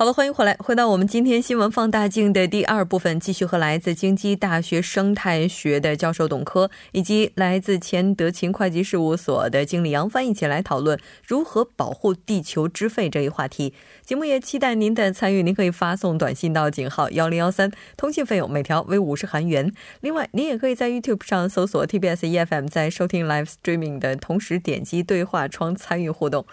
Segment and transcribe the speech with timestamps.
[0.00, 13.74] 好了，欢迎回来，回到我们今天新闻放大镜的第二部分，继续和来自京畿大学生态学的教授董科，以及来自前德勤会计事务所的经理杨帆一起来讨论如何保护地球之肺这一话题。
[14.02, 19.70] 节目也期待您的参与，您可以发送短信到井号幺零幺三，通信费用每条为五十韩元。
[20.00, 26.46] 另外，您也可以在 YouTube 上搜索 TBS EFM，在收听 Live Streaming 的同时点击对话窗参与互动。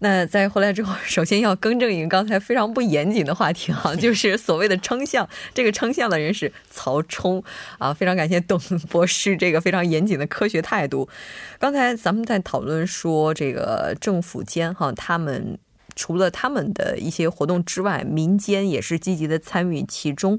[0.00, 5.28] 那在回来之后，首先要更正一个刚才非常不严谨的话题哈， 就是所谓的称象。
[5.54, 7.42] 这个称象的人是曹冲
[7.78, 11.08] 啊，非常感谢董博士这个非常严谨的科学态度。
[11.58, 15.58] 刚才咱们在讨论说这个政府间哈，他们。
[15.94, 20.38] 除了他们的一些活动之外，民间也是积极的参与其中。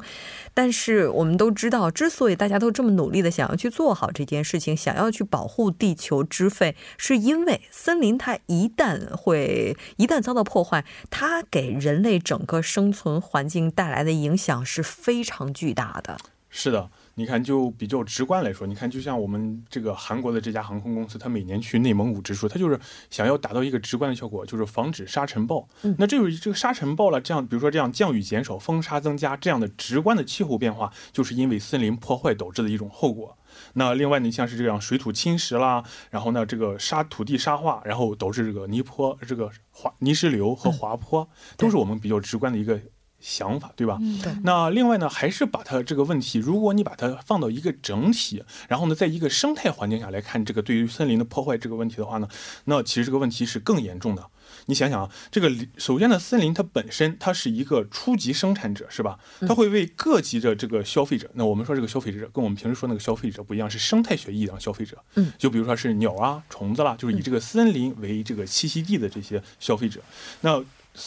[0.54, 16.18] 但是我们都知道，之所以大家都这么努力的想要去做好这件事情，想要去保护地球之肺，是因为森林它一旦会一旦遭到破坏，它给人类整个生存环境带来的影响是非常巨大的。
[16.50, 16.90] 是的。
[17.16, 25.68] 你看，就比较直观来说，你看，就像我们这个韩国的这家航空公司，它每年去内蒙古植树，它就是想要达到一个直观的效果，就是防止沙尘暴。
[25.98, 33.38] 那这个这个沙尘暴了，这样比如说这样降雨减少、风沙增加这样的直观的气候变化，就是因为森林破坏导致的一种后果。
[33.74, 41.28] 那另外呢，像是这样水土侵蚀啦，然后呢这个沙土地沙化，然后导致这个泥坡、这个滑泥石流和滑坡，
[41.58, 42.80] 都是我们比较直观的一个。
[43.22, 43.98] 想法对吧？
[44.02, 44.34] 嗯，对。
[44.44, 52.28] 那另外呢，还是把它这个问题，如果你把它放到一个整体，然后呢，在一个生态环境下来看这个对于森林的破坏这个问题的话呢，
[52.66, 54.26] 那其实这个问题是更严重的。
[54.66, 59.18] 你想想啊，这个首先呢，森林它本身它是一个初级生产者，是吧？
[59.48, 64.98] 它会为各级的这个消费者，那我们说这个消费者跟我们平时说那个消费者不一样，是生态学意义上消费者。
[65.16, 70.02] 嗯，就比如说是鸟啊、虫子啦，就是以这个森林为这个栖息地的这些消费者，
[70.42, 70.64] 那。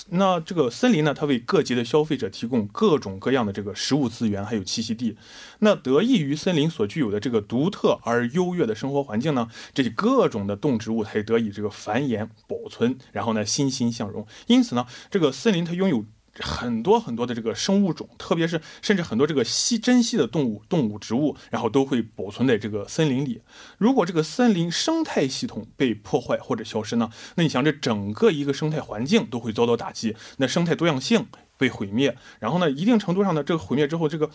[0.09, 5.17] 那这个森林呢，它为各级的消费者提供各种各样的这个食物资源，还有栖息地。
[5.59, 14.27] 那得益于森林所具有的这个独特而优越的生活环境呢，这些各种的动植物才得以这个繁衍保存，然后呢欣欣向荣。
[14.47, 16.05] 因此呢，这个森林它拥有。
[16.41, 23.41] 很多很多的这个生物种，特别是甚至很多这个稀珍稀的动物、动物、植物，然后都会保存在这个森林里。
[23.79, 27.09] 如果这个森林生态系统被破坏或者消失呢？
[27.37, 32.17] 那你想，这整个一个生态环境都会遭到打击，那生态多样性被毁灭。
[32.41, 34.29] 然后呢，一定程度上呢，这个毁灭之后，这个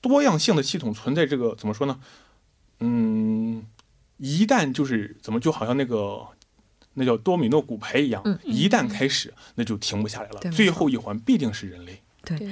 [0.00, 1.98] 多样性的系统存在这个怎么说呢？
[2.80, 3.64] 嗯，
[4.18, 6.26] 一旦就是怎么就好像那个。
[6.94, 10.40] 那叫多米诺骨牌一样，一旦开始，那就停不下来了。
[10.50, 12.00] 最后一环必定是人类。
[12.24, 12.48] 对，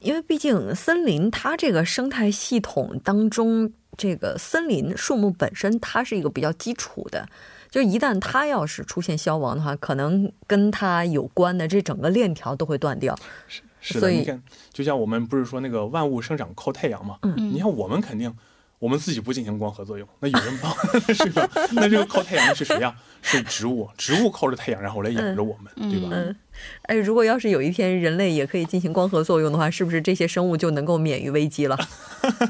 [0.00, 7.28] 因为毕竟森林它这个生态系统当中，这个森林树木本身它是一个比较基础的，
[7.70, 13.16] 就一旦它要是出现消亡的话，可能跟它有关的这整个链条都会断掉。
[13.46, 14.42] 是是的，你看，
[14.72, 17.18] 就像我们不是说那个万物生长靠太阳嘛？
[17.22, 18.34] 嗯，你看我们肯定。
[18.82, 20.74] 我们自己不进行光合作用，那有人帮
[21.14, 21.48] 是吧？
[21.70, 22.92] 那这个靠太阳的是谁呀？
[23.22, 26.08] 是植物，植物靠着太阳，然后来养着我们，对吧？
[26.10, 26.34] 嗯。
[26.82, 31.78] 哎，如果要是有一天人类也可以进行光合作用的话，是不是这些生物就能够免于危机了？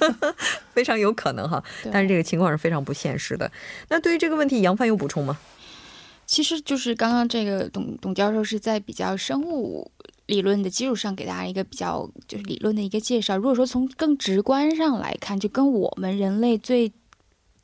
[0.72, 1.62] 非常有可能哈，
[1.93, 3.53] 但是这个情况是非常不现实的。
[3.91, 5.38] 那对于这个问题，杨帆有补充吗？
[6.25, 9.91] 其实就是刚刚这个董董教授是在比较生物。
[10.32, 13.37] 理论的基础上，给大家一个比较就是理论的一个介绍。
[13.37, 16.90] 如果说从更直观上来看，就跟我们人类最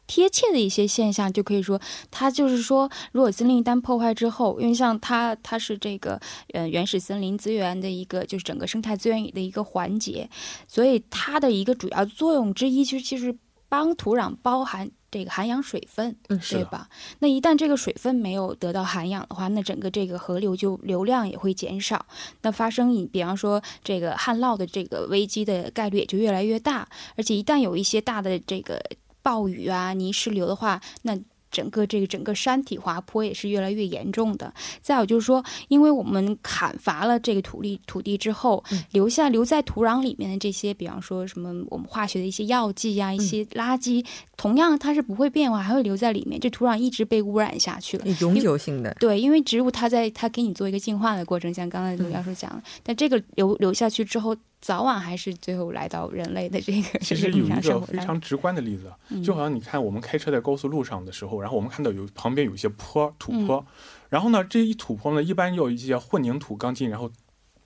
[0.06, 1.80] 贴切的一些现象，就可以说，
[2.10, 6.20] 它就是说，如果森林一旦破坏之后，因为像它，它是这个
[6.52, 10.28] 呃原始森林资源的一个，就是整个生态资源的一个环节，
[10.66, 13.34] 所以它的一个主要作用之一，其实就是
[13.68, 14.90] 帮土壤包含。
[15.10, 16.86] 这个涵养水分，嗯，对吧？
[17.20, 22.04] 那一旦这个水分没有得到涵养的话，那整个这个河流就流量也会减少，
[22.42, 26.86] 那发生你比方说这个旱涝的这个危机的概率也就越来越大。
[27.16, 28.78] 而且一旦有一些大的这个
[29.22, 31.18] 暴雨啊、泥石流的话，那
[31.50, 34.52] 整个这个整个山体滑坡也是越来越严重的。
[34.80, 38.62] 再有就是说，因为我们砍伐了这个土地土地之后，
[38.92, 44.04] 留下留在土壤里面的这些，比方说什么我们化学的一些药剂呀、一些垃圾，
[44.36, 46.40] 同样它是不会变化，还会留在里面。
[46.40, 48.94] 这土壤一直被污染下去了，永久性的。
[49.00, 54.36] 对，因为植物它在它给你做一个净化的过程，像刚才刘教授讲的，但这个留留下去之后。
[54.60, 59.22] 早晚还是最后来到人类的这个其实有一个非常直观的例子，嗯。
[59.22, 63.46] 就好像你看我们开车在高速路上的时候，然后我们看到有旁边有一些坡土嗯。
[63.46, 63.64] 坡，
[64.08, 67.10] 然后呢这一土坡呢一般要一些混凝土钢筋，然后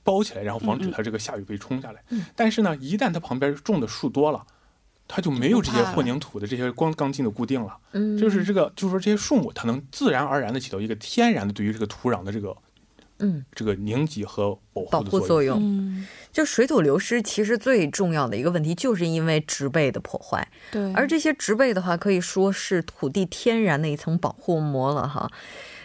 [0.02, 2.02] 包起来，然后防止它这个下雨被冲下来。
[2.10, 2.24] 嗯。
[2.36, 4.46] 但是呢，一旦它旁边种的树多了。
[5.08, 12.56] 它就没有这些混凝土的这些光钢筋的固定了，嗯，就是这个，就是说这些树木它能自然而然的起到一个天然的对于这个土壤的这个
[13.22, 15.20] 嗯这个凝集和保保护的作用。
[15.20, 15.58] 护作用。
[15.62, 20.46] 嗯，就水土流失，其实最重要的一个问题，就是因为植被的破坏。
[20.70, 20.92] 对。
[20.92, 25.30] 而这些植被的话，可以说是土地天然的一层保护膜了哈。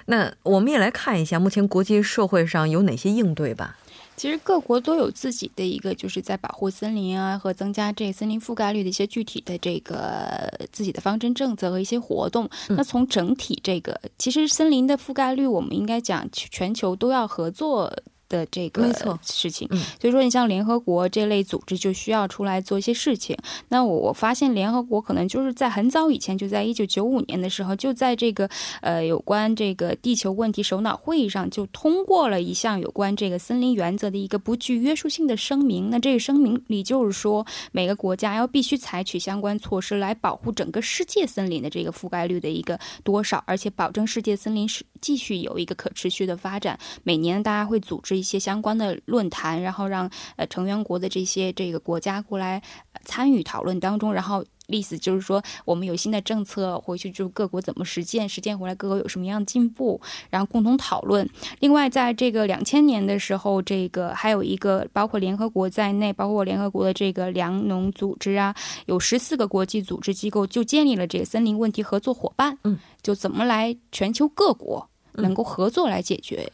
[0.07, 3.77] 那我们也来看一下，目前国际社会上有哪些应对吧？
[4.17, 12.49] 其实各国都有自己的一个，就是在保护森林啊和增加这森林覆盖率的一些具体的这个自己的方针政策和一些活动。
[12.67, 17.93] 嗯那从整体这个，其实森林的覆盖率，我们应该讲全球都要合作。
[18.29, 18.91] 的这个
[19.21, 23.37] 事情，嗯所以说你像联合国这类组织就需要出来做一些事情。
[23.69, 28.49] 那我我发现联合国可能就是在很早以前，就在一九九五年的时候，就在这个
[28.81, 35.89] 呃有关这个地球问题首脑会议上就通过了一项有关这个森林原则的一个不具约束性的声明。
[35.89, 46.77] 那这个声明里就是说，每个国家要必须采取相关措施来保护整个世界森林的这个覆盖率的一个多少，而且保证世界森林是继续有一个可持续的发展。
[47.03, 52.61] 每年大家会组织一些相关的论坛，然后让呃成员国的这些这个国家过来、
[52.93, 54.43] 呃参与讨论当中，然后。
[54.69, 61.25] 意思就是说，我们有新的政策回去，就各国怎么实践，实践回来各国有什么样的进步，然后共同讨论。
[61.61, 68.53] 另外，在这个两千年的时候，这个还有一个包括联合国在内，包括联合国的这个粮农组织啊，
[68.87, 72.57] 有十四个国际组织机构就建立了这个森林问题合作伙伴。
[72.65, 76.51] 嗯，就怎么来全球各国能够合作来解决，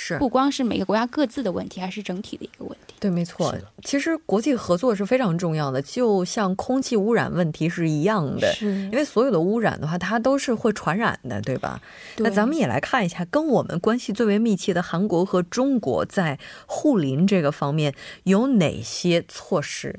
[0.00, 2.94] 是不光是每个国家各自的问题，还是整体的一个问题。
[3.00, 3.52] 对，没错。
[3.82, 8.52] 其实国际合作是非常重要的，就像空气污染问题是一样的。
[8.52, 11.80] 是因为所有的污染的话，它都是会传染的，对吧？
[12.18, 17.92] 那咱们也来看一下，跟我们关系最为密切的韩国和中国在护林这个方面
[18.22, 19.98] 有哪些措施？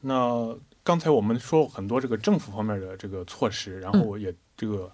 [0.00, 4.90] 那刚才我们说很多这个政府方面的这个措施，然后也这个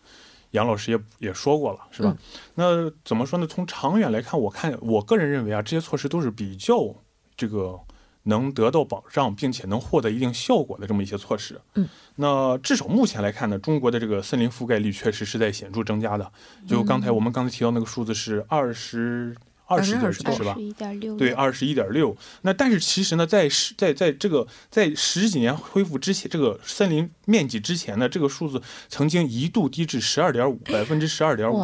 [0.52, 2.16] 杨老师也也说过了，是吧？
[2.54, 3.46] 那怎么说呢？
[3.46, 6.94] 从长远来看，我看我个人认为啊，这些措施都是比较
[7.36, 7.78] 这个
[8.24, 11.60] 能得到保障，并且能获得一定效果的这么一些措施。
[11.74, 16.30] 嗯，那至少目前来看呢，中国的这个森林覆盖率确实是在显著增加的。
[16.66, 19.36] 就刚才我们刚才提到那个数字是二十
[19.68, 20.54] 二十点几，是吧二？
[20.54, 22.16] 十一点六对，二十一点六。
[22.42, 31.62] 那但是其实呢，在十在在这个在十几年恢复之前，这个森林面积之前呢，这个数字曾经一度低至十二点五，百分之十二点五。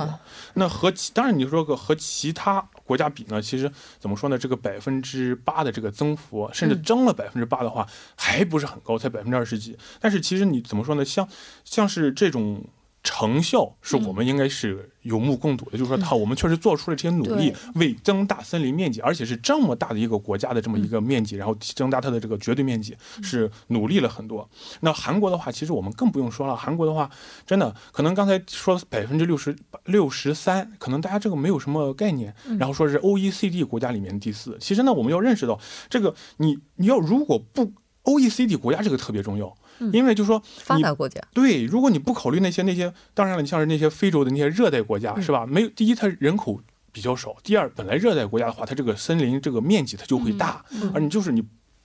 [0.53, 4.37] 那和其当然你说个和其他国家比呢，其实怎么说呢？
[4.37, 9.77] 这个百分之八的这个增幅，甚至嗯增了百分之八的话，还不是很高，才百分之二十几。
[9.99, 11.03] 但是其实你怎么说呢？
[11.03, 11.27] 像
[11.65, 12.63] 像是这种。
[13.05, 24.49] 成效是我们应该是有目共睹的，就是说，它我们确实做出了这些努力，为增大森林面积，而且是这么大的一个国家的这么一个面积，然后增大它的这个绝对面积，是努力了很多。
[24.81, 27.09] 那韩国的话，其实我们更不用说了，韩国的话，
[27.47, 34.57] 真的可能刚才说百分之六十六十三，可能大家这个没有什么概念，然后说是 OECD 国家里面第四。
[34.59, 37.71] 其实呢，我们要认识到这个，你你要如果不
[38.05, 39.55] OECD 国家这个特别重要，
[39.93, 45.47] 因为就是说你发达国家，对，如果你不考虑那些那些，当然了，你像是那些非洲的那些热带国家，是吧？
[45.47, 46.61] 没有，第一，它人口
[46.93, 51.43] 比较少；第二，本来热带国家的话，它这个森林这个面积它就会大，而你就是你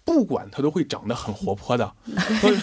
[0.09, 1.93] 不管它都会长得很活泼的。
[2.41, 2.57] 所 以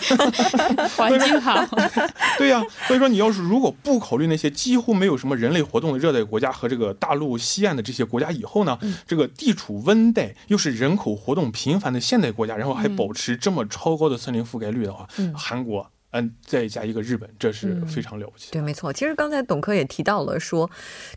[0.97, 1.65] 环境好，
[2.37, 8.77] 对呀、所以说你要是如果不考虑那些几乎没有什么人类活动的热带国家和这个大陆西岸的这些国家以后呢，
[9.07, 15.89] 这个地处温带又是人口活动频繁的现代国家，然后还保持这么超高的森林覆盖率的话，嗯韩国。
[16.21, 18.53] 嗯，再加一个日本，这是嗯非常了不起的。
[18.53, 18.93] 对，没错。
[18.93, 20.71] 其实刚才董科也提到了说，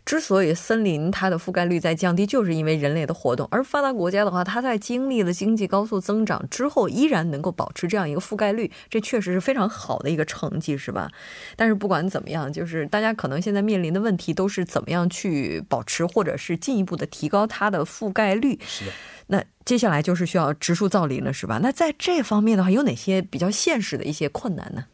[0.04, 3.48] 之所以森林它的覆盖率在降低，就是因为人类的活动。
[3.50, 11.10] 而发达国家的话，它在经历了经济高速增长之后，依然能够保持这样一个覆盖率，这确实是非常好的一个成绩，是吧？
[11.56, 18.58] 但是不管怎么样，就是大家可能现在面临的问题都是怎么样去保持，或者是进一步的提高它的覆盖率。
[18.66, 18.92] 是的，
[19.30, 21.60] 那接下来就是需要植树造林了，是吧？
[21.62, 24.84] 那在这方面的话，有哪些比较现实的一些困难呢？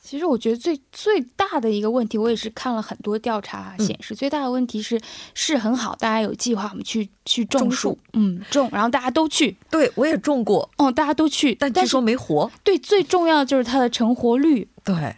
[0.00, 5.00] 其实我觉得最最大的一个问题，我也是看了很多调查嗯显示，最大的问题是
[5.34, 12.48] 是很好，大家有计划，我们去去种种树树，嗯，种，然后大家都去，对我也种过，哦，大家都去，但但据说没活。
[12.62, 14.68] 对最重要的就是它的成活率。
[14.84, 15.16] 对，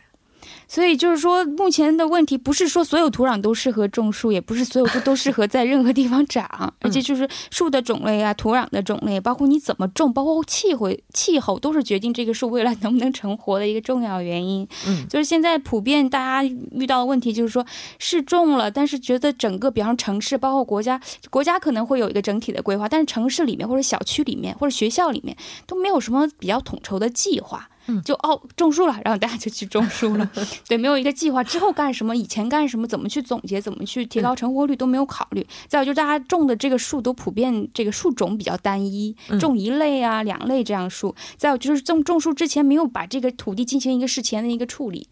[0.69, 6.47] 所以就是说，目前的问题不是说所有土壤都适合种树，也不是所有树都适合在任何地方长，
[6.81, 14.69] 而且就是树的种类啊、土壤的种类，包括你怎么种，包括气候、气候都是决定这个树未来能不能成活的一个重要原因。
[14.87, 17.65] 嗯，就是现在普遍大家遇到的问题就是说，
[17.99, 25.35] 是种了，但是觉得整个，比方说城市，包括国家，国家可能会有一个整体的规划，但是城市里面或者小区里面或者学校里面
[25.67, 27.71] 都没有什么比较统筹的计划。
[28.05, 30.31] 就哦种树了，然后大家就去种树了，
[30.69, 35.47] 对，没有一个计划之后干什么，以前干什么，怎么去总结，怎么去提高成活率都没有考虑。
[35.67, 41.15] 再有就是大家种的这个树都普遍这个树种比较单一，种一类啊两类这样树。
[41.37, 45.09] 再有就是种种树之前没有把这个土地进行一个事前的一个处理，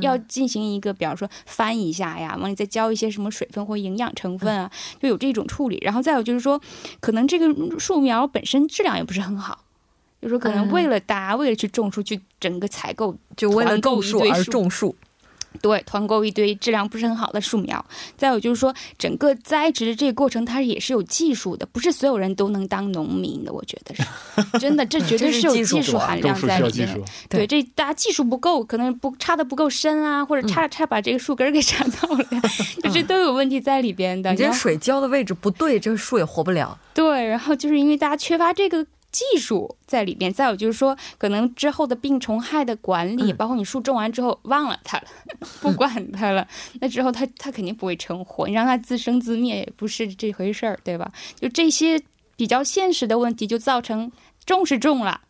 [0.00, 5.78] 要进行一个比方说翻一下呀，往里再浇一些什么水分或营养成分啊，就有这种处理。
[5.82, 6.60] 然后再有就是说，
[7.00, 9.58] 可能这个树苗本身质量也不是很好。
[10.20, 14.94] 就说可能为了大家为了去种树，去整个采购，就为了种树而种树，
[15.62, 17.82] 对，团购一堆质量不是很好的树苗。
[18.18, 23.50] 再有就是说，整个栽植的这个过程，它也是有技术的，不是所有人都能当农民的。
[23.50, 24.02] 我觉得是
[24.60, 27.00] 真的，这绝对是有技术含量在里面。
[27.28, 32.24] 对，这大家技术不够，可能不插的不够深啊，或者插插把这个树根给 插到了，
[32.84, 34.30] 就这都有问题在里边的。
[34.32, 36.78] 你这水浇的位置不对，这个树也活不了。
[36.92, 38.86] 对，然后就是因为大家缺乏这个。
[39.12, 45.04] 技术在里边，再有就是说，可能之后的病虫害的管理，包括你树种完之后忘了它了，
[45.60, 46.46] 不管它了，
[46.80, 51.10] 那之后它它肯定不会成活，你让它自生自灭也不是这回事儿，对吧？
[51.40, 52.00] 就这些
[52.36, 54.10] 比较现实的问题，就造成
[54.46, 55.20] 种是种了，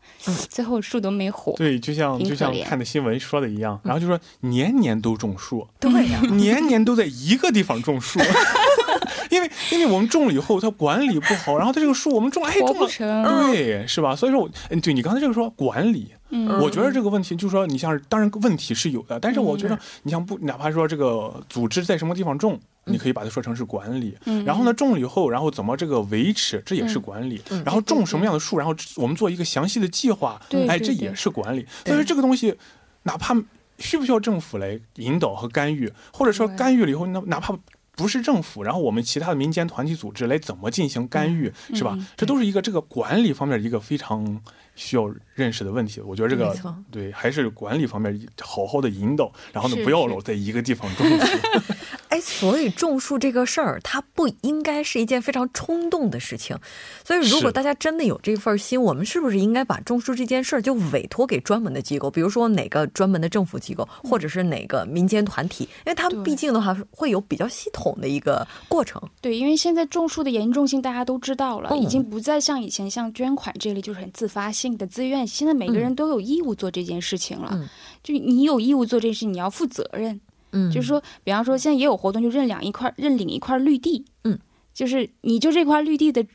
[0.50, 1.54] 最后树都没活。
[1.56, 8.20] 对，就像就像看的新闻说的一样，然后就说年年都种树，对呀，年年都在一个地方种树。
[9.30, 12.88] 因为因为我们种了以后，它管理不好，然后它这个树我们种哎种了，
[13.52, 14.14] 对，是吧？
[14.14, 16.61] 所以说，嗯，对你刚才这个说管理，嗯。
[16.61, 31.66] 我觉得这个问题就是说，你像当然问题是有的，但是我觉得你像不哪怕说这个组织在什么地方种，你可以把它说成是管理，然后呢种了以后，然后怎么这个维持，这也是管理，然后种什么样的树，然后我们做一个详细的计划，哎，这也是管理。
[31.85, 32.54] 所以说这个东西，
[33.04, 33.35] 哪怕
[33.78, 37.57] 需不需要政府来引导和干预，或者说干预了以后，那哪怕。
[38.00, 41.99] 不是政府，然后我们其他的民间团体组织来怎么进行干预，是吧？
[42.16, 44.40] 这都是一个这个管理方面一个非常。
[44.76, 46.57] 需要认识的问题，我觉得这个
[46.90, 51.38] 对还是管理方面好好的引导，然后呢不要老在一个地方种树。
[52.11, 56.57] 哎，所以种树这个事儿，它不应该是一件非常冲动的事情。
[57.05, 65.62] 所以如果大家真的有这份心，我们是不是应该把种树这件事儿就委托给专门的机构，比如说哪个专门的政府机构，或者是哪个民间团体？
[65.64, 69.00] 因为他们毕竟的话会有比较系统的一个过程。
[69.21, 74.71] 对，因为现在种树的严重性大家都知道了，已经不再像以前像捐款这类就是很自发性。
[74.81, 77.69] 的自愿，现在每个人都有义务做这件事情了。
[78.02, 80.19] 就你有义务做这事，你要负责任。
[80.52, 84.04] 嗯，就是说，比方说，现在也有活动，就认两一块，认领一块绿地。
[84.25, 84.38] 嗯，
[84.75, 86.26] 就是你就这块绿地的。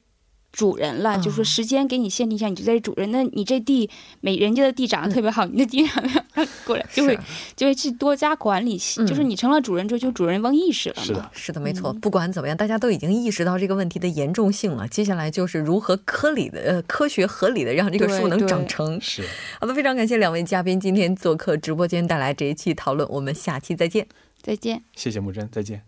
[0.56, 3.12] 主人了，就说时间给你限定一下，你就在主人。
[3.12, 3.90] 那你这地，
[4.22, 7.20] 每人家的地长得特别好， 你的地长得过来，就会
[7.58, 8.78] 就会去多加管理。
[9.06, 10.96] 就是你成了主人之后，就主人翁意识了。
[10.96, 11.92] 是的，是的，没错。
[11.96, 14.88] 不管怎么样，大家都已经意识到这个问题的严重性了。
[14.88, 18.98] 接下来就是如何科理的、呃科学合理的让这个树能长成。
[19.02, 19.24] 是。
[19.60, 23.06] 好的，非常感谢两位嘉宾今天做客直播间带来这一期讨论。
[23.10, 24.08] 我们下期再见。
[24.42, 24.82] 再见。
[24.96, 25.82] 谢谢木真，再见。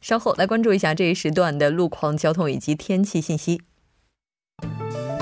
[0.00, 3.60] 稍后来关注一下这一时段的路况、交通以及天气信息。
[4.62, 5.13] Thank you.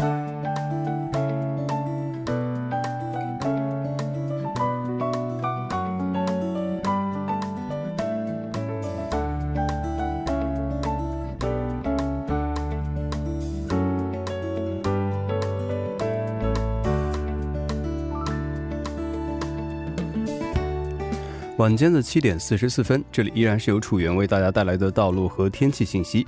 [21.59, 26.27] 晚间的七点四十四分，这里依然是由楚源为大家带来的道路和天气信息。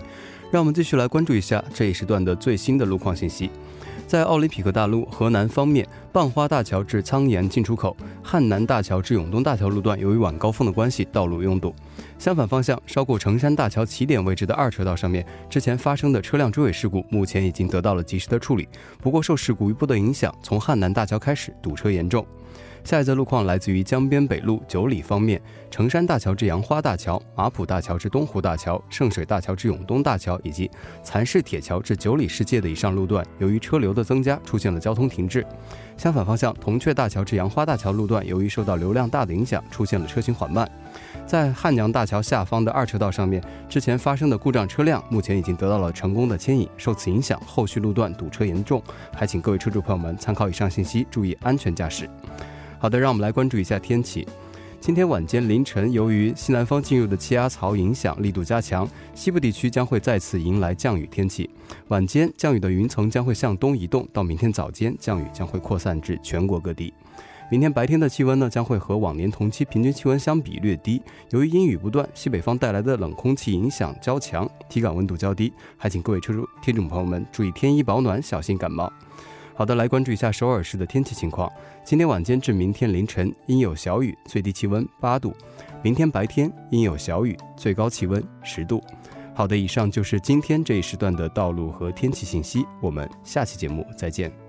[0.53, 3.51] 让我们继续来关注一下这一时段的最新的路况信息。
[4.07, 11.75] 在奥林匹克大路河南方面，蚌花大桥至苍岩进出口、汉南大桥至永东大桥路段，由于晚高峰的关系，道路拥堵。
[12.19, 18.69] 相反方向，稍过成山大桥起点位置的二车道上面，之前发生的车辆追尾事故，目前已经得到了及时的处理。
[19.01, 22.25] 不过，受事故余波的影响，从汉南大桥开始堵车严重。
[22.85, 30.71] 下一则路况来自于江边北路九里方面，成山大桥至杨花大桥、马浦大桥至东湖大桥、圣水大桥至永东大桥以及
[31.03, 35.45] 蚕市铁桥至九里世界的以上路段，由于车流的增加，出现了交通停滞。
[35.97, 40.71] 相反方向，铜雀大桥至杨花大桥路段，由于受到流量大的影响，出现了车行缓慢。
[41.27, 46.69] 在汉阳大桥下方的二车道上面，之前发生的故障车辆，目前已经得到了成功的牵引。
[46.77, 48.83] 受此影响，后续路段堵车严重，
[49.15, 52.07] 还请各位车主朋友们参考以上信息，注意安全驾驶。
[52.85, 54.29] 好的，让我们来关注一下天气。
[54.79, 61.49] 今天晚间凌晨，由于西南方进入的气压槽影响力度加强，西部地区将会再次迎来降雨天气。
[61.89, 66.93] 晚间降雨的云层将会向东移动，到明天早间降雨将会扩散至全国各地。
[67.51, 71.01] 明天白天的气温呢，将会和往年同期平均气温相比略低。
[71.31, 78.93] 由于阴雨不断，西北方带来的冷空气影响较强，体感温度较低，还请各位车主听众朋友们注意添衣保暖，小心感冒。
[79.57, 81.51] 好的，来关注一下首尔市的天气情况。
[81.85, 85.31] 今天晚间至明天凌晨阴有小雨，最低气温八度；
[85.81, 88.83] 明天白天阴有小雨，最高气温十度。
[89.33, 92.67] 好的，以上就是今天这一时段的道路和天气信息。
[92.81, 94.44] 我们下期节目再见。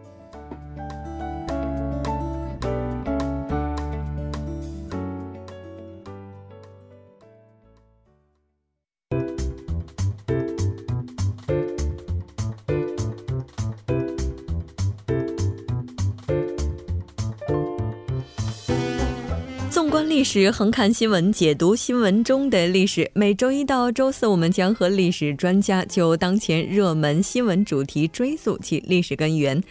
[20.37, 23.09] 是，横看新闻，解读新闻中的历史。
[23.13, 29.63] 每周一到周四，我们将和历史专家就当前热门新闻主题追溯其历史根源。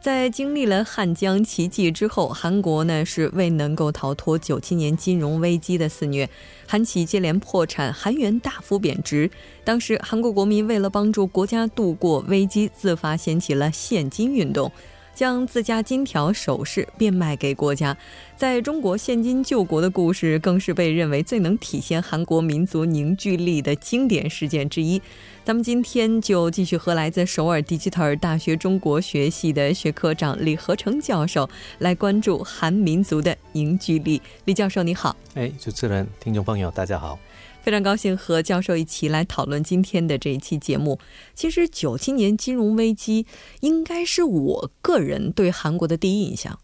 [0.00, 6.28] 在经历了汉江奇迹之后，韩国呢是未能够逃脱九七年金融危机的肆虐，
[6.66, 9.30] 韩企接连破产，韩元大幅贬值。
[9.62, 14.72] 当时韩国国民为了帮助国家度过危机，自发掀起了现金运动。
[15.14, 17.96] 将自家金条首饰变卖给国家，
[18.36, 25.00] 在中国现金救国的故事更是被认为最能体现韩国民族凝聚力的经典事件之一。
[25.44, 31.48] 咱们今天就继续和来自首尔迪吉特尔大学中国学系的学科长李和成教授
[31.78, 34.20] 来关注韩民族的凝聚力。
[34.44, 35.16] 李教授，你好。
[35.34, 37.18] 哎，主持人、听众朋友，大家好。
[37.62, 40.98] 非常高兴和教授一起来讨论今天的这一期节目。
[41.34, 43.26] 其实九七年金融危机
[43.60, 46.58] 应该是我个人对韩国的第一印象。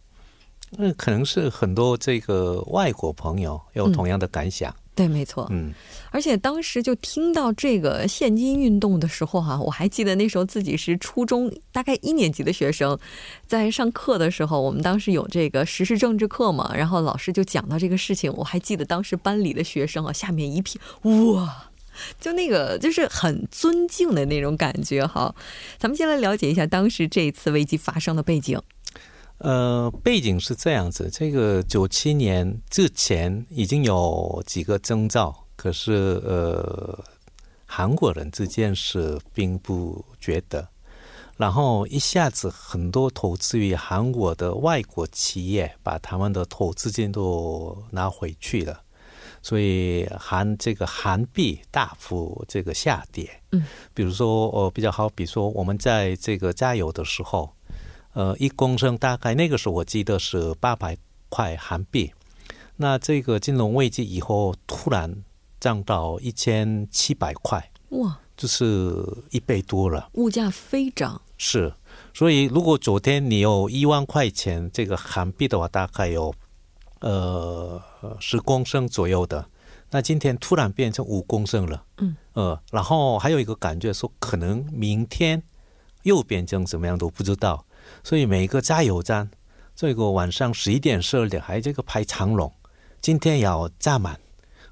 [0.78, 4.74] 嗯，可能是很多这个外国朋友有同样的感想。
[4.96, 5.46] 对，没错。
[5.50, 5.74] 嗯，
[6.10, 12.98] 而且当时就听到这个现金运动的时候哈，我还记得那时候自己是初中大概一年级的学生，
[13.46, 21.70] 在上课的时候，我们当时有这个时事政治课嘛，然后老师就讲到这个事情，我还记得当时班里的学生啊，下面一片哇，
[22.18, 25.34] 就那个就是很尊敬的那种感觉哈。
[25.78, 28.58] 咱们先来了解一下当时这次危机发生的背景。
[29.38, 35.92] 呃，背景是这样子，这个九七年之前已经有几个征兆，可是
[36.24, 36.98] 呃，
[37.66, 40.66] 韩国人之间是并不觉得，
[41.36, 48.80] 然后一下子很多投资于韩国的外国企业把他们的投资金都拿回去了，
[49.42, 53.30] 所以韩这个韩币大幅这个下跌。
[53.52, 57.52] 嗯，比如说呃比较好，比如说我们在这个加油的时候。
[58.16, 60.96] 呃，一公升大概那个时候我记得是八百
[61.28, 62.10] 块韩币，
[62.76, 65.22] 那这个金融危机以后突然
[65.60, 71.20] 涨到一千七百块，哇，就是一倍多了，物价飞涨。
[71.36, 71.74] 是，
[72.14, 76.34] 所以如果昨天你有一万块钱这个韩币的话，大概有
[77.00, 77.78] 呃
[78.18, 79.46] 十公升左右的，
[79.90, 85.42] 那今天突然变成五公升了，嗯，呃，然后还有一个感觉说，可能明天
[86.04, 87.65] 又变成什么样都不知道。
[88.06, 89.28] 所以每个加油站，
[89.74, 92.52] 这个晚上十一点、十二点还这个排长龙，
[93.00, 94.16] 今天要炸满，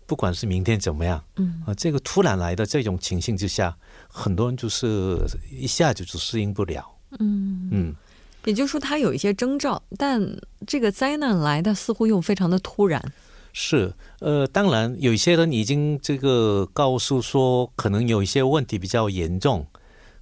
[0.06, 1.60] 不管是明天怎么样，嗯。
[1.66, 5.18] 啊，这个突然来的这种情形之下，很多人就是
[5.50, 7.68] 一下子就适应不了，嗯。
[7.72, 7.94] 嗯，
[8.44, 10.24] 也就是说，他有一些征兆，但
[10.64, 13.02] 这个灾难来的似乎又非常的突然。
[13.52, 19.66] 是，呃，当然有一些人已经这个告诉说，可能有一些问题比较严重，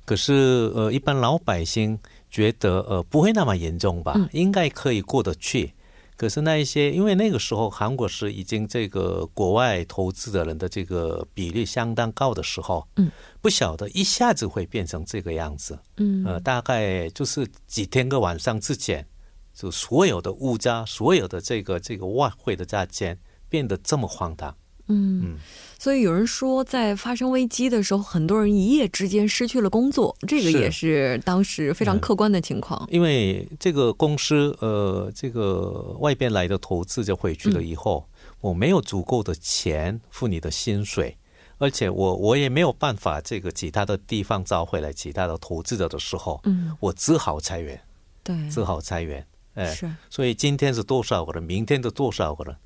[0.04, 1.98] 可是呃，一般老百姓。
[2.32, 5.74] 觉得呃不会那么严重吧，应该可以过得去。
[6.16, 13.10] 可是那一些，因为那个时候韩国是已经这个国外投资的人的这个比例相当高的时候，嗯，
[13.42, 19.06] 不晓得一下子会变成这个样子，嗯，呃，大概就是几天个晚上之前，
[19.52, 23.18] 就所有的物价，所有的这个这个外汇的价钱
[23.50, 24.56] 变得这么荒唐，
[24.88, 25.37] 嗯。
[25.79, 32.87] 所以有人说，在发生危机的时候，很多人一夜之间失去了工作，这个也是当时非常客观的情况。
[32.88, 38.09] 因为这个公司，呃，这个外边来的投资者回去了以后，
[38.40, 41.16] 我没有足够的钱付你的薪水，
[41.59, 47.81] 而且我我也没有办法这个其他的地方招回来其他的投资者的时候，嗯，我只好裁员，
[48.23, 49.90] 对，只好裁员，哎，是。
[50.09, 52.57] 所以今天是多少个人，明天的多少个人。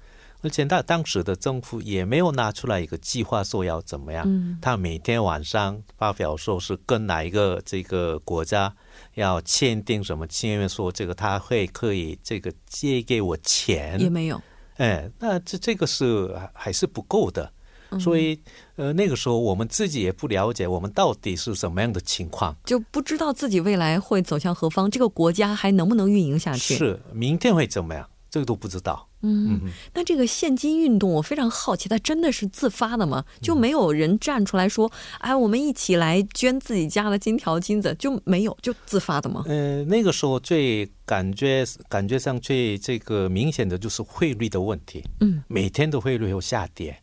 [0.46, 4.24] 而且他当时的政府也没有拿出来一个计划说要怎么样，
[4.62, 8.72] 他每天晚上发表说是跟哪一个这个国家
[9.14, 14.40] 要签订什么签约，说这个他会可以这个借给我钱，也没有，
[14.76, 17.52] 哎，那这这个是还是不够的。
[17.98, 18.40] 所以，
[18.76, 26.76] 呃，那个时候我们自己也不了解我们到底是什么样的情况，就不知道自己未来会走向何方，这个国家还能不能运营下去？
[26.76, 28.08] 是，明天会怎么样？
[28.30, 29.08] 这个都不知道。
[29.26, 29.60] 嗯，
[29.94, 33.24] 那这个现金运动，我非常好奇，它真的是自发的吗？
[33.40, 39.44] 就没有人站出来说，哎，我们一起来捐自己家的金条金子，就没有，就自发的吗？
[39.46, 45.02] 嗯，那个时候最感觉感觉上最这个明显的就是汇率的问题。
[45.20, 46.96] 嗯，每天的汇率有下跌。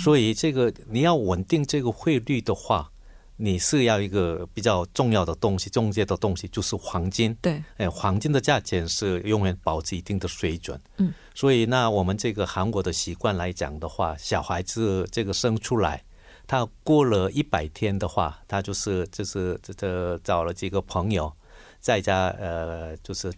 [0.00, 2.90] 所以，这个你要稳定这个汇率的话，
[3.36, 7.32] 你是要一个比较重要的东西，中介的东西就是黄金。
[7.40, 10.80] 对，哎，黄金的价钱是永远保持一定的水准。
[10.96, 16.02] 嗯，所以那我们这个韩国的习惯来讲的话，小孩子这个生出来，
[16.46, 21.30] 他过了一百天的话，他就是就是这这找了几个朋友
[21.78, 23.30] 在家，呃，就是。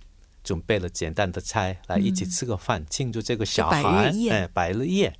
[0.44, 5.14] 准备了简单的菜来一起吃个饭，庆祝这个小孩哎百日宴。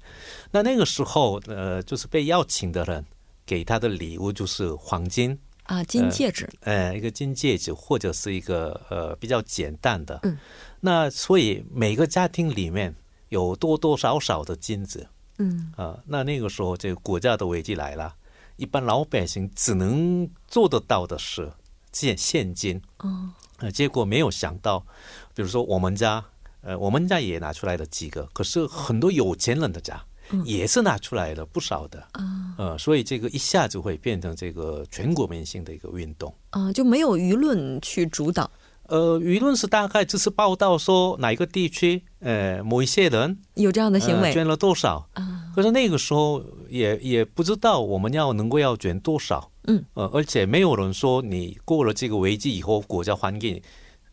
[0.51, 3.05] 那那个时候呃，就是被邀请的人
[3.45, 5.39] 给他的礼物就是黄金
[5.69, 10.19] 啊金戒指，呃一个金戒指或者是一个呃比较简单的。
[10.23, 10.37] 嗯，
[10.81, 12.95] 那所以每个家庭里面
[13.29, 15.07] 有多多少少的金子。
[15.41, 18.17] 嗯啊，那那个时候这个国家的危机来了，
[18.57, 21.53] 一般老百姓只能做得到的是
[21.93, 22.83] 现现金。
[22.99, 23.31] 哦。
[23.59, 24.87] 呃，结果没有想到，
[25.35, 26.25] 比如说我们家，
[26.63, 30.03] 呃，我们家也拿出来了几个，可是很多有钱人的家
[30.45, 32.01] 也是拿出来了不少的。
[32.13, 36.33] 啊，呃，所以这个一下子会变成这个全国民性的一个运动。
[36.51, 38.51] 啊，就没有舆论去主导。
[38.85, 45.07] 呃，舆论是大概只是报道说哪一个地区，呃，某一些人有这样的行为，捐了多少。
[45.13, 45.45] 啊？
[45.55, 49.51] 可是那个时候也也不知道我们要能够要捐多少。
[49.65, 53.63] 嗯，呃，而且没有人说你过了这个危机以后，国家还给你，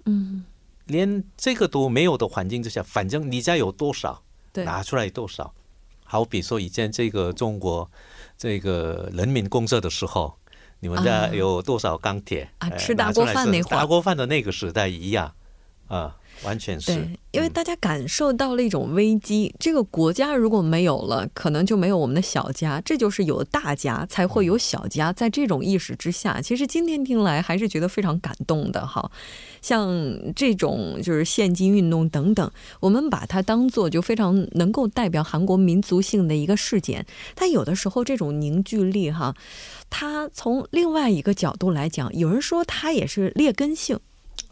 [0.07, 0.43] 嗯，
[0.87, 4.21] 连这个都没有的环境之下，反正你家有多少，
[4.55, 5.53] 拿出来多少。
[6.05, 7.91] 好比说以前这个中国
[8.37, 10.37] 这个人民公社的时候，
[10.79, 12.69] 你们家有多少钢铁啊？
[12.77, 15.33] 吃大锅饭那会大锅饭的那个时代一样
[15.87, 16.15] 啊。
[16.43, 19.53] 完全是，因为大家感受到了一种危机。
[19.57, 22.81] 这个国家如果没有了，可能就没有我们的小家。
[22.81, 25.13] 这就是有大家才会有小家。
[25.13, 28.85] 在这种意识之下，其实今天听来还是觉得非常感动的。
[28.85, 29.09] 哈，
[29.61, 29.89] 像
[30.35, 37.05] 这种就是现金运动等等，我们把它当做就非常能够代表韩国民族性的一个事件。
[37.33, 39.33] 但有的时候这种凝聚力，哈，
[39.89, 43.99] 它从另外一个角度来讲，有人说它也是劣根性。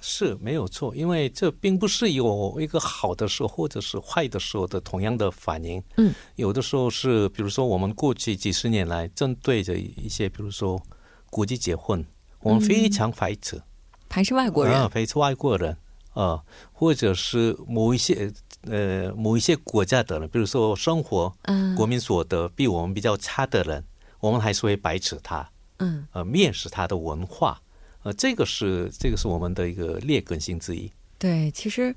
[0.01, 5.81] 是没有错，因为这并不是有一个好的时候或者是坏的时候的同样的反应。
[5.97, 10.81] 嗯，有的时候是，比如说我们过去几十年来针对着一些，比如说
[11.29, 12.05] 国际结婚，
[12.41, 13.61] 我们非常排斥，
[14.09, 15.77] 排斥外国人，排斥外国人。
[16.13, 18.31] 啊，或者是某一些
[18.67, 21.75] 呃某一些国家的人，比如说生活嗯。
[21.75, 23.83] 国民所得比我们比较差的人，
[24.19, 27.59] 我们还是会排斥他，嗯，呃，蔑视他的文化。
[28.03, 30.91] 呃，这个是这个是我们的一个劣根性之一。
[31.19, 31.95] 对，其实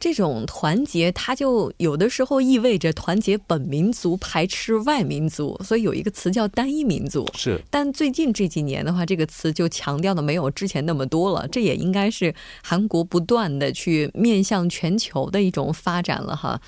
[0.00, 5.56] 这种团结，它就有的时候意味着团结本民族，排斥外民族。
[5.62, 7.24] 所以有一个词叫单一民族。
[7.36, 7.62] 是。
[7.70, 11.46] 但最近这几年的话，这个词就强调的没有之前那么多了。
[11.46, 16.60] 这也应该是韩国不断的去面向全球的一种发展了哈。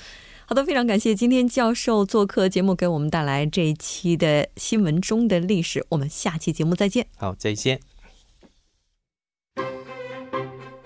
[0.46, 5.84] 好的，非常感谢今天教授做客节目，给我们带来这一期的新闻中的历史。
[5.88, 7.08] 我们下期节目再见。
[7.16, 7.80] 好，再见。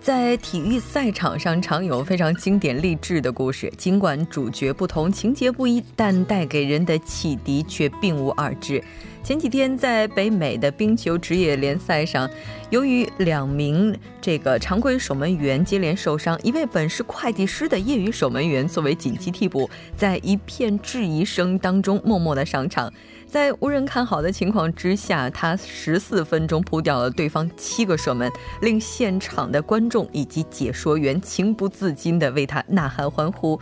[0.00, 3.70] 在体育赛场上，常有非常经典励志的故事。
[3.76, 8.82] 尽管主角不同，情节不一，但带给人的启迪却并无二致。
[9.22, 12.28] 前几天，在北美的冰球职业联赛上，
[12.70, 22.90] 由于两名这个常规守门员接连受伤，一位本是会计师的业余守门员作为紧急替补，在一片质疑声当中默默的上场。
[23.30, 28.28] 在无人看好的情况之下，他十四分钟扑掉了对方七个射门，
[28.60, 33.60] 令现场的观众以及解说员情不自禁地为他呐喊欢呼。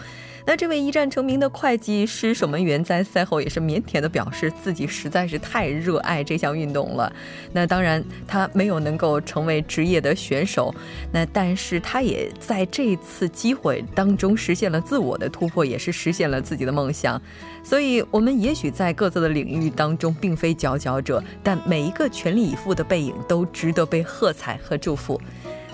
[0.49, 7.13] 那这位一战成名的会计师守门员在赛后也是腼腆地表示，自己实在是太热爱这项运动了。
[7.53, 10.75] 那当然，他没有能够成为职业的选手，
[11.13, 17.21] 那但是他也在这次机会当中实现了自我的突破，也是实现了自己的梦想。
[17.63, 25.21] 所以，我们也许在各自的领域当中并非佼佼者，但每一个全力以赴的背影都值得被喝彩和祝福。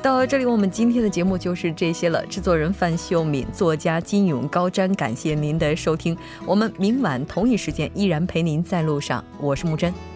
[0.04, 2.22] 到这里，我们今天的节目就是这些了。
[2.26, 6.14] 制作人范秀敏，作家金勇、高瞻，感谢您的收听。
[6.44, 9.24] 我们明晚同一时间依然陪您在路上。
[9.40, 10.13] 我是木真。